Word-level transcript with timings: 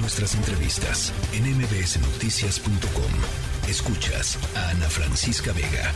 Nuestras 0.00 0.36
entrevistas 0.36 1.12
en 1.34 1.42
mbsnoticias.com. 1.56 3.68
Escuchas 3.68 4.38
a 4.56 4.70
Ana 4.70 4.88
Francisca 4.88 5.52
Vega. 5.52 5.92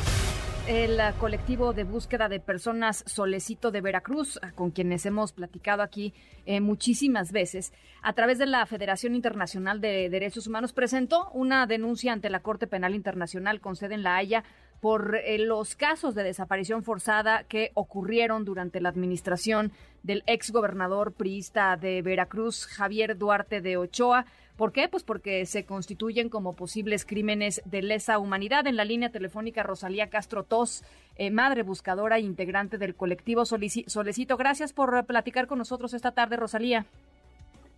El 0.67 0.99
colectivo 1.19 1.73
de 1.73 1.85
búsqueda 1.85 2.29
de 2.29 2.41
personas 2.41 3.05
Solecito 3.07 3.71
de 3.71 3.81
Veracruz, 3.81 4.41
con 4.57 4.73
quienes 4.73 5.07
hemos 5.07 5.33
platicado 5.33 5.83
aquí 5.83 6.15
eh, 6.47 6.61
muchísimas 6.61 7.31
veces, 7.31 7.73
a 8.03 8.13
través 8.13 8.39
de 8.39 8.47
la 8.47 8.67
Federación 8.67 9.15
Internacional 9.15 9.81
de 9.81 10.09
Derechos 10.09 10.49
Humanos, 10.49 10.73
presentó 10.73 11.31
una 11.31 11.67
denuncia 11.67 12.13
ante 12.13 12.29
la 12.29 12.41
Corte 12.41 12.67
Penal 12.67 12.97
Internacional 12.97 13.61
con 13.61 13.77
sede 13.77 13.95
en 13.95 14.03
La 14.03 14.17
Haya 14.17 14.43
por 14.83 15.15
eh, 15.15 15.39
los 15.39 15.77
casos 15.77 16.17
de 16.17 16.25
desaparición 16.25 16.83
forzada 16.83 17.45
que 17.45 17.71
ocurrieron 17.75 18.45
durante 18.45 18.81
la 18.81 18.89
administración 18.89 19.71
del 20.03 20.25
exgobernador 20.27 21.13
priista 21.13 21.77
de 21.77 22.03
Veracruz, 22.03 22.67
Javier 22.67 23.17
Duarte 23.17 23.61
de 23.61 23.77
Ochoa. 23.77 24.27
¿Por 24.57 24.73
qué? 24.73 24.89
Pues 24.89 25.05
porque 25.05 25.47
se 25.47 25.65
constituyen 25.65 26.29
como 26.29 26.55
posibles 26.57 27.07
crímenes 27.07 27.63
de 27.65 27.81
lesa 27.81 28.19
humanidad. 28.19 28.67
En 28.67 28.75
la 28.75 28.85
línea 28.85 29.11
telefónica 29.11 29.63
Rosalía 29.63 30.11
Castro 30.11 30.43
Tos, 30.43 30.83
eh, 31.15 31.31
madre 31.31 31.63
buscadora 31.63 32.17
e 32.17 32.23
integrante 32.23 32.77
del 32.77 32.97
colectivo 32.97 33.45
Solecito. 33.45 34.37
Gracias 34.37 34.73
por 34.73 35.07
platicar 35.07 35.47
con 35.47 35.59
nosotros 35.59 35.95
esta 35.95 36.11
tarde, 36.11 36.37
Rosalía. 36.37 36.87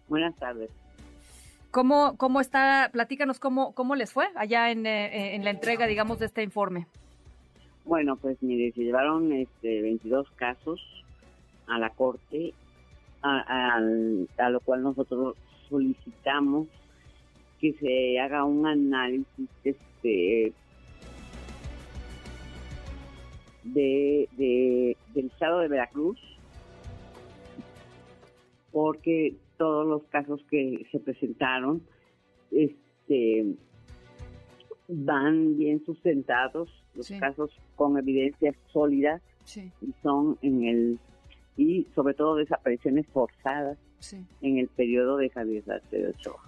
Buenas 0.09 0.35
tardes. 0.37 0.71
¿Cómo, 1.75 2.17
cómo 2.19 2.41
está? 2.41 2.89
Platícanos 2.93 3.41
cómo, 3.41 3.75
cómo 3.75 3.97
les 3.97 4.13
fue 4.13 4.29
allá 4.37 4.71
en, 4.71 4.87
eh, 4.87 5.35
en 5.35 5.43
la 5.43 5.51
entrega, 5.51 5.89
digamos, 5.89 6.21
de 6.21 6.27
este 6.27 6.45
informe. 6.45 6.87
Bueno, 7.85 8.15
pues 8.15 8.41
mire, 8.45 8.71
se 8.71 8.83
llevaron 8.85 9.33
este, 9.33 9.83
22 9.83 10.31
casos 10.37 10.81
a 11.67 11.81
la 11.81 11.91
corte, 11.91 12.55
a, 13.23 13.81
a, 14.39 14.51
lo 14.51 14.61
cual 14.61 14.85
nosotros 14.85 15.35
solicitamos 15.69 16.69
que 17.61 17.73
se 17.73 18.21
haga 18.21 18.45
un 18.45 18.69
análisis 18.69 19.49
este, 19.65 20.53
de, 23.65 24.29
de, 24.37 24.97
del 25.13 25.27
estado 25.27 25.59
de 25.59 25.67
Veracruz, 25.67 26.21
porque 28.75 29.37
todos 29.57 29.87
los 29.87 30.03
casos 30.11 30.41
que 30.51 30.85
se 30.91 30.99
presentaron 30.99 31.81
este, 32.51 33.55
van 34.89 35.57
bien 35.57 35.85
sustentados, 35.87 36.69
los 36.97 37.09
casos 37.21 37.53
con 37.77 37.97
evidencias 37.97 38.57
sólidas 38.73 39.23
y 39.81 39.95
son 40.03 40.37
en 40.43 40.65
el 40.65 40.99
y 41.57 41.87
sobre 41.95 42.15
todo 42.15 42.35
desapariciones 42.35 43.07
forzadas 43.13 43.79
en 44.43 44.59
el 44.59 44.67
periodo 44.67 45.19
de 45.19 45.31
Javier 45.31 45.63
de 45.93 46.09
Ochoa. 46.09 46.43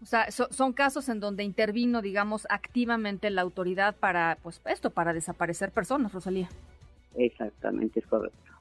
O 0.00 0.06
sea, 0.06 0.30
son 0.30 0.72
casos 0.72 1.10
en 1.10 1.20
donde 1.20 1.44
intervino, 1.44 2.00
digamos, 2.00 2.46
activamente 2.48 3.28
la 3.28 3.42
autoridad 3.42 3.94
para, 3.96 4.38
pues, 4.42 4.62
esto, 4.64 4.90
para 4.90 5.12
desaparecer 5.12 5.72
personas, 5.72 6.12
Rosalía. 6.12 6.48
Exactamente, 7.16 8.00
es 8.00 8.06
correcto. 8.06 8.55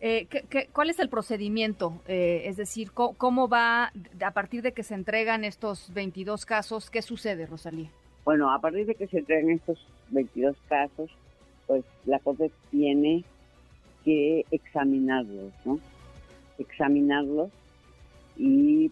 Eh, 0.00 0.26
¿qué, 0.26 0.68
cuál 0.72 0.90
es 0.90 1.00
el 1.00 1.08
procedimiento? 1.08 2.00
Eh, 2.06 2.42
es 2.44 2.56
decir, 2.56 2.92
¿cómo, 2.92 3.48
va, 3.48 3.92
a 4.24 4.30
partir 4.32 4.62
de 4.62 4.72
que 4.72 4.84
se 4.84 4.94
entregan 4.94 5.44
estos 5.44 5.92
22 5.92 6.46
casos, 6.46 6.90
qué 6.90 7.02
sucede, 7.02 7.46
Rosalía? 7.46 7.90
Bueno, 8.24 8.52
a 8.52 8.60
partir 8.60 8.86
de 8.86 8.94
que 8.94 9.08
se 9.08 9.18
entregan 9.18 9.50
estos 9.50 9.84
22 10.10 10.56
casos, 10.68 11.10
pues 11.66 11.84
la 12.06 12.18
Corte 12.20 12.50
tiene 12.70 13.24
que 14.04 14.44
examinarlos, 14.50 15.52
¿no? 15.64 15.80
Examinarlos 16.58 17.50
y 18.36 18.90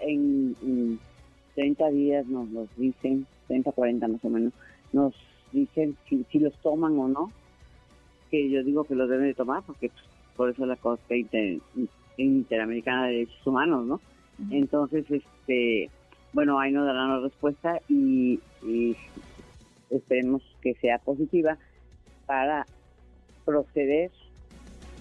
en, 0.00 0.98
30 1.54 1.88
días 1.90 2.26
nos 2.26 2.50
los 2.50 2.68
dicen, 2.76 3.26
30, 3.48 3.72
40 3.72 4.08
más 4.08 4.24
o 4.24 4.28
menos, 4.28 4.52
nos 4.92 5.14
dicen 5.52 5.96
si, 6.08 6.24
si 6.30 6.38
los 6.38 6.54
toman 6.60 6.98
o 6.98 7.08
no, 7.08 7.32
que 8.30 8.50
yo 8.50 8.62
digo 8.62 8.84
que 8.84 8.94
los 8.94 9.08
deben 9.08 9.26
de 9.26 9.34
tomar 9.34 9.62
porque 9.62 9.88
pues, 9.88 10.04
por 10.36 10.50
eso 10.50 10.66
la 10.66 10.76
Corte 10.76 11.26
Interamericana 12.16 13.06
de 13.06 13.12
Derechos 13.12 13.46
Humanos, 13.46 13.86
¿no? 13.86 14.00
Entonces, 14.50 15.10
este, 15.10 15.90
bueno, 16.32 16.58
ahí 16.60 16.70
nos 16.72 16.86
darán 16.86 17.08
la 17.10 17.20
respuesta 17.20 17.80
y, 17.88 18.40
esperemos 19.88 20.42
que 20.60 20.74
sea 20.74 20.98
positiva 20.98 21.56
para 22.26 22.66
proceder 23.44 24.10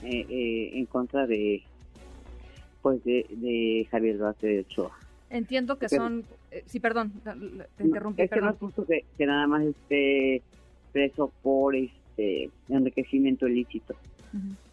eh, 0.04 0.26
eh, 0.30 0.72
en 0.74 0.86
contra 0.86 1.26
de 1.26 1.64
pues 2.84 3.04
de, 3.04 3.88
Javier 3.90 4.20
Duarte 4.20 4.46
de 4.46 4.60
Ochoa. 4.60 4.92
Entiendo 5.32 5.80
que 5.80 5.90
son, 5.90 6.24
eh, 6.52 6.64
sí, 6.68 6.80
perdón, 6.80 7.14
te 7.78 7.84
interrumpí. 7.84 8.22
Es 8.22 8.30
que 8.30 8.42
no 8.42 8.52
es 8.52 8.58
justo 8.58 8.86
que, 8.86 9.26
nada 9.26 9.48
más 9.48 9.64
esté 9.64 10.44
preso 10.94 11.34
por 11.42 11.76
este 11.76 12.52
enriquecimiento 12.70 13.48
ilícito 13.48 13.96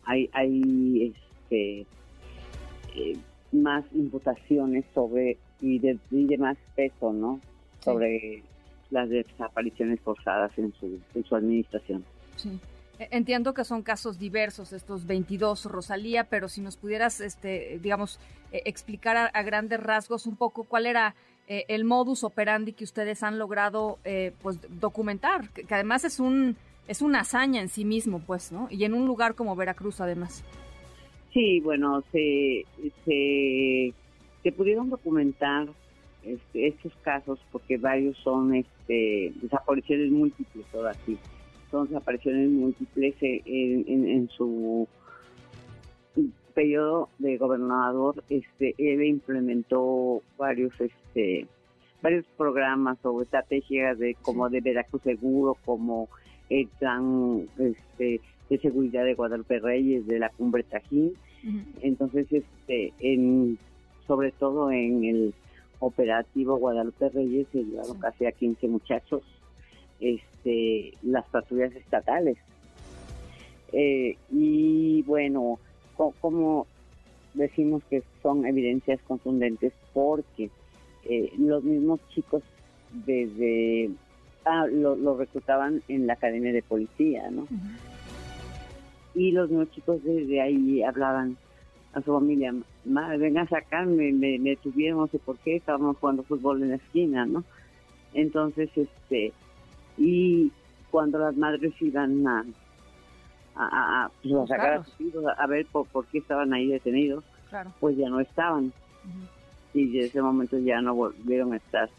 hay, 0.05 0.29
hay 0.33 1.15
este, 1.15 1.87
eh, 2.95 3.19
más 3.53 3.85
imputaciones 3.93 4.85
sobre 4.95 5.39
y 5.61 5.79
de, 5.79 5.99
más 6.39 6.57
peso, 6.75 7.13
¿no? 7.13 7.41
Sobre 7.81 8.43
las 8.91 9.09
desapariciones 9.09 10.01
forzadas 10.01 10.57
en 10.59 10.73
su, 10.75 11.01
en 11.15 11.25
su 11.25 11.37
administración. 11.37 12.05
Sí. 12.37 12.59
E, 12.99 13.09
entiendo 13.11 13.55
que 13.55 13.65
son 13.65 13.83
casos 13.83 14.19
diversos 14.19 14.73
estos 14.73 15.07
22, 15.07 15.67
Rosalía, 15.67 16.25
pero 16.25 16.49
si 16.49 16.61
nos 16.61 16.77
pudieras, 16.77 17.21
este, 17.21 17.79
digamos, 17.81 18.19
e, 18.51 18.63
explicar 18.67 19.31
a, 19.33 19.43
grandes 19.43 19.81
rasgos 19.81 20.27
un 20.27 20.37
poco 20.37 20.65
cuál 20.65 20.87
era 20.87 21.15
eh, 21.47 21.65
el 21.69 21.85
modus 21.85 22.25
operandi 22.25 22.73
que 22.73 22.85
ustedes 22.85 23.23
han 23.23 23.39
logrado, 23.39 23.99
eh, 24.05 24.33
pues, 24.43 24.59
documentar, 24.81 25.49
que, 25.51 25.67
además 25.75 26.05
es 26.05 26.21
un 26.21 26.57
es 26.89 27.03
una 27.03 27.21
hazaña 27.21 27.61
en 27.61 27.69
sí 27.69 27.85
mismo, 27.85 28.21
pues, 28.21 28.53
¿no? 28.53 28.69
Y 28.71 28.85
en 28.85 28.95
un 28.95 29.07
lugar 29.07 29.35
como 29.35 29.57
Veracruz, 29.57 30.01
además. 30.01 30.45
Sí, 31.33 31.61
bueno, 31.61 32.03
se, 32.13 32.67
se, 33.05 34.53
pudieron 34.53 34.91
documentar 34.91 35.69
este, 36.23 36.67
estos 36.69 36.93
casos 37.03 37.39
porque 37.51 37.79
varios 37.79 38.17
son 38.19 38.55
este, 38.55 39.33
desapariciones 39.41 40.11
múltiples, 40.11 40.67
todas 40.71 40.97
así. 40.99 41.17
Son 41.71 41.89
desapariciones 41.89 42.51
múltiples 42.51 43.15
en, 43.21 43.85
en, 43.89 44.29
su 44.29 44.87
periodo 46.53 47.09
de 47.19 47.39
gobernador, 47.39 48.23
este, 48.29 48.75
él 48.77 49.03
implementó 49.05 50.21
varios, 50.37 50.79
este, 50.79 51.47
varios 52.03 52.27
programas 52.37 52.99
o 53.05 53.23
estrategias 53.23 53.99
de 53.99 54.15
como 54.21 54.51
de 54.51 54.61
Veracruz 54.61 55.01
seguro, 55.03 55.57
como 55.65 56.11
el 56.61 56.69
plan 56.79 57.49
este, 57.59 58.21
de 58.51 58.59
seguridad 58.59 59.05
de 59.05 59.15
Guadalupe 59.15 59.59
Reyes 59.59 60.07
de 60.07 60.19
la 60.19 60.29
cumbre 60.31 60.63
Tajín. 60.63 61.15
Entonces, 61.81 62.27
este, 62.31 62.93
en, 63.01 63.59
sobre 64.07 64.31
todo 64.33 64.71
en 64.71 65.05
el 65.05 65.35
operativo 65.81 66.57
Guadalupe 66.57 67.09
Reyes 67.09 67.47
se 67.51 67.65
llevaron 67.65 67.99
casi 67.99 68.27
a 68.27 68.33
15 68.33 68.69
muchachos, 68.69 69.23
este, 70.01 70.93
las 71.03 71.25
patrullas 71.27 71.75
estatales. 71.75 72.37
Eh, 73.73 74.17
y 74.31 75.03
bueno, 75.03 75.59
como 75.97 76.67
decimos 77.35 77.83
que 77.89 78.03
son 78.23 78.47
evidencias 78.47 79.01
contundentes 79.03 79.73
porque 79.95 80.51
eh, 81.05 81.33
los 81.39 81.65
mismos 81.65 82.01
chicos 82.11 82.43
desde 83.07 83.91
ah, 84.45 84.67
lo, 84.67 85.17
reclutaban 85.17 85.83
en 85.89 86.07
la 86.07 86.15
academia 86.15 86.53
de 86.53 86.63
policía, 86.63 87.31
¿no? 87.31 87.47
Y 89.15 89.33
los 89.33 89.51
nuevos 89.51 89.71
chicos 89.73 90.03
desde 90.03 90.41
ahí 90.41 90.83
hablaban 90.83 91.37
a 91.93 92.01
su 92.01 92.13
familia, 92.13 92.55
madre, 92.85 93.19
ven 93.19 93.39
a 93.39 93.47
sacarme, 93.47 94.13
me, 94.13 94.39
me 94.39 94.57
tuvieron, 94.57 95.01
no 95.01 95.07
sé 95.09 95.19
por 95.19 95.37
qué, 95.39 95.57
estábamos 95.57 95.99
jugando 95.99 96.23
fútbol 96.23 96.63
en 96.63 96.71
la 96.71 96.77
esquina, 96.77 97.27
¿no? 97.27 97.45
Entonces, 98.15 98.71
este, 98.77 99.33
y 99.99 100.51
cuando 100.91 101.19
las 101.19 101.37
madres 101.37 101.75
iban 101.81 102.27
a, 102.27 102.45
a, 103.55 104.05
a, 104.05 104.11
pues, 104.23 104.49
sacar 104.49 104.75
a 104.75 104.85
sus 104.85 105.01
hijos, 105.01 105.25
a, 105.37 105.47
ver 105.47 105.67
por, 105.67 105.87
por, 105.89 106.07
qué 106.07 106.19
estaban 106.19 106.53
ahí 106.55 106.69
detenidos, 106.69 107.25
pues 107.81 107.97
ya 107.97 108.09
no 108.09 108.21
estaban. 108.21 108.73
Y 109.75 109.87
desde 109.87 110.07
ese 110.07 110.23
momento 110.23 110.59
ya 110.59 110.81
no 110.81 110.95
volvieron 110.95 111.53
a 111.53 111.57
estar 111.57 111.91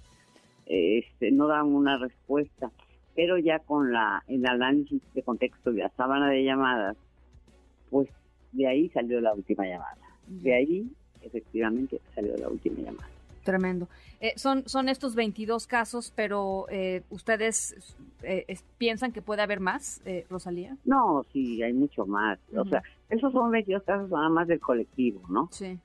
este, 0.65 1.31
no 1.31 1.47
dan 1.47 1.67
una 1.67 1.97
respuesta. 1.97 2.71
Pero 3.15 3.37
ya 3.37 3.59
con 3.59 3.91
la 3.91 4.23
el 4.27 4.45
análisis 4.45 5.01
de 5.13 5.21
contexto 5.21 5.71
de 5.71 5.83
la 5.83 5.89
sábana 5.89 6.29
de 6.29 6.43
llamadas, 6.43 6.97
pues 7.89 8.09
de 8.51 8.67
ahí 8.67 8.89
salió 8.89 9.21
la 9.21 9.33
última 9.33 9.65
llamada. 9.65 9.97
De 10.27 10.53
ahí, 10.53 10.91
efectivamente, 11.21 12.01
salió 12.15 12.35
la 12.37 12.49
última 12.49 12.79
llamada. 12.79 13.07
Tremendo. 13.43 13.87
Eh, 14.19 14.33
son, 14.37 14.67
son 14.67 14.87
estos 14.87 15.15
22 15.15 15.67
casos, 15.67 16.13
pero 16.15 16.65
eh, 16.69 17.03
¿ustedes 17.09 17.95
eh, 18.23 18.57
piensan 18.77 19.11
que 19.11 19.21
puede 19.21 19.41
haber 19.41 19.59
más, 19.59 20.01
Rosalía? 20.29 20.77
No, 20.85 21.25
sí, 21.33 21.61
hay 21.61 21.73
mucho 21.73 22.05
más. 22.05 22.39
O 22.55 22.65
sea, 22.65 22.81
esos 23.09 23.33
son 23.33 23.51
22 23.51 23.83
casos 23.83 24.09
nada 24.09 24.29
más 24.29 24.47
del 24.47 24.59
colectivo, 24.59 25.21
¿no? 25.29 25.49
Sí. 25.51 25.77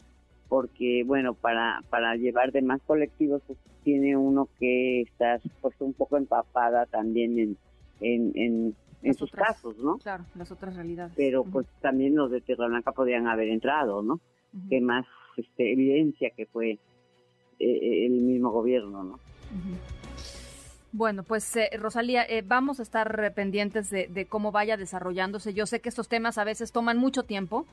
Porque 0.49 1.03
bueno, 1.05 1.35
para, 1.35 1.83
para 1.91 2.17
llevar 2.17 2.53
demás 2.53 2.81
colectivos 2.87 3.43
pues, 3.47 3.59
tiene 3.85 4.17
uno 4.17 4.49
que 4.59 5.03
estar 5.03 5.41
pues 5.61 5.75
un 5.81 5.93
poco 5.93 6.17
empapada 6.17 6.87
también 6.87 7.39
en, 7.39 7.57
en, 8.01 8.75
en, 9.03 9.15
sus 9.15 9.31
casos, 9.31 9.77
¿no? 9.79 9.99
Claro, 9.99 10.25
las 10.35 10.51
otras 10.51 10.77
realidades. 10.77 11.13
Pero 11.17 11.45
pues 11.45 11.67
también 11.81 12.15
los 12.15 12.31
de 12.31 12.41
Tierra 12.41 12.67
Blanca 12.67 12.93
podrían 12.93 13.27
haber 13.27 13.49
entrado, 13.49 14.03
¿no? 14.03 14.21
Que 14.69 14.81
más 14.81 15.07
este, 15.37 15.73
evidencia 15.73 16.31
que 16.31 16.47
fue 16.47 16.79
eh, 17.59 18.07
el 18.07 18.13
mismo 18.13 18.51
gobierno, 18.51 19.05
¿no? 19.05 19.21
Bueno, 20.93 21.23
pues 21.23 21.55
eh, 21.57 21.71
Rosalía, 21.79 22.25
eh, 22.25 22.43
vamos 22.47 22.81
a 22.81 22.83
estar 22.83 23.33
pendientes 23.35 23.91
de, 23.91 24.27
cómo 24.29 24.53
vaya 24.53 24.77
desarrollándose. 24.77 25.53
Yo 25.53 25.67
sé 25.67 25.81
que 25.81 25.89
estos 25.89 26.09
temas 26.09 26.39
a 26.39 26.45
veces 26.45 26.73
toman 26.73 26.99
mucho 26.99 27.25
tiempo, 27.25 27.67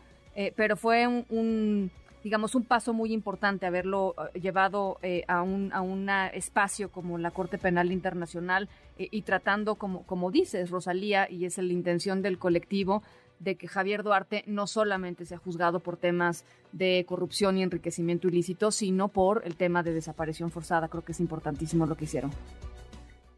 pero 0.57 0.75
fue 0.75 1.07
un 1.07 1.89
digamos, 2.25 2.55
un 2.55 2.63
paso 2.63 2.91
muy 2.91 3.13
importante 3.13 3.67
haberlo 3.67 4.15
eh, 4.17 4.39
llevado 4.39 4.97
eh, 5.03 5.23
a, 5.27 5.43
un 5.43 5.71
a 5.71 5.81
un 5.81 6.09
espacio 6.33 6.89
como 6.89 7.19
la 7.19 7.29
Corte 7.29 7.59
Penal 7.59 7.91
Internacional 7.91 8.67
eh, 8.97 9.07
y 9.11 9.21
tratando, 9.21 9.75
como, 9.75 10.07
como 10.07 10.31
dices, 10.31 10.71
Rosalía, 10.71 11.29
y 11.29 11.45
es 11.45 11.59
la 11.59 11.71
intención 11.71 12.23
del 12.23 12.39
colectivo, 12.39 13.03
de 13.37 13.57
que 13.57 13.67
Javier 13.67 14.01
Duarte 14.01 14.43
no 14.47 14.65
solamente 14.65 15.25
sea 15.25 15.37
juzgado 15.37 15.81
por 15.81 15.97
temas 15.97 16.45
de 16.71 17.05
corrupción 17.07 17.59
y 17.59 17.61
enriquecimiento 17.61 18.27
ilícito, 18.27 18.71
sino 18.71 19.09
por 19.09 19.43
el 19.45 19.55
tema 19.55 19.83
de 19.83 19.93
desaparición 19.93 20.49
forzada. 20.49 20.87
Creo 20.87 21.03
que 21.03 21.11
es 21.11 21.19
importantísimo 21.19 21.85
lo 21.85 21.95
que 21.95 22.05
hicieron. 22.05 22.31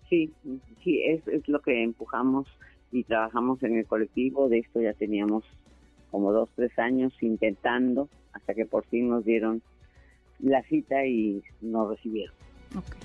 Sí, 0.07 0.31
sí, 0.81 1.03
es, 1.03 1.27
es 1.27 1.45
lo 1.49 1.59
que 1.59 1.83
empujamos 1.83 2.47
y 2.93 3.03
trabajamos 3.03 3.61
en 3.63 3.79
el 3.79 3.85
colectivo. 3.85 4.47
De 4.47 4.59
esto 4.59 4.79
ya 4.79 4.93
teníamos 4.93 5.43
como 6.09 6.31
dos, 6.31 6.47
tres 6.55 6.71
años 6.79 7.11
intentando 7.19 8.07
hasta 8.37 8.53
que 8.53 8.65
por 8.65 8.85
fin 8.85 9.09
nos 9.09 9.25
dieron 9.25 9.61
la 10.39 10.63
cita 10.63 11.05
y 11.05 11.43
nos 11.61 11.89
recibieron. 11.89 12.33
Okay. 12.69 12.99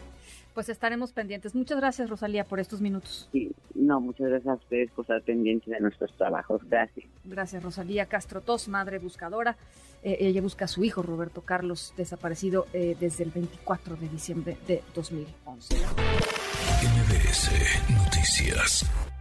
Pues 0.54 0.68
estaremos 0.68 1.12
pendientes. 1.12 1.54
Muchas 1.54 1.78
gracias, 1.78 2.10
Rosalía, 2.10 2.44
por 2.44 2.60
estos 2.60 2.80
minutos. 2.80 3.28
Sí, 3.32 3.52
no, 3.74 4.00
muchas 4.00 4.28
gracias 4.28 4.52
a 4.52 4.56
ustedes 4.56 4.90
por 4.90 5.04
estar 5.04 5.22
pendientes 5.22 5.72
de 5.72 5.80
nuestros 5.80 6.14
trabajos. 6.16 6.60
Gracias. 6.68 7.06
Gracias, 7.24 7.62
Rosalía 7.62 8.06
Castro 8.06 8.42
Tos, 8.42 8.68
madre 8.68 8.98
buscadora. 8.98 9.56
Eh, 10.02 10.18
ella 10.20 10.42
busca 10.42 10.66
a 10.66 10.68
su 10.68 10.84
hijo, 10.84 11.02
Roberto 11.02 11.40
Carlos, 11.42 11.94
desaparecido 11.96 12.66
eh, 12.74 12.96
desde 13.00 13.24
el 13.24 13.30
24 13.30 13.96
de 13.96 14.08
diciembre 14.08 14.56
de 14.66 14.82
2011. 14.94 15.76
MBS 16.82 17.50
Noticias. 17.90 19.11